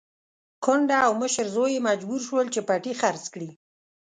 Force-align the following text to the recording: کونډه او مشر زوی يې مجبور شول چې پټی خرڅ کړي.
کونډه 0.63 0.97
او 1.07 1.11
مشر 1.21 1.45
زوی 1.55 1.71
يې 1.75 1.85
مجبور 1.89 2.19
شول 2.27 2.45
چې 2.53 2.59
پټی 2.67 2.93
خرڅ 3.01 3.23
کړي. 3.33 3.49